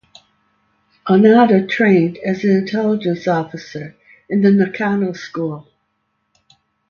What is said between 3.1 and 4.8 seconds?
officer in the of the